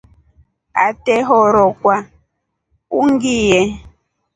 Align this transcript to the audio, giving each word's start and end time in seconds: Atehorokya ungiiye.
Atehorokya 0.87 1.95
ungiiye. 3.01 3.61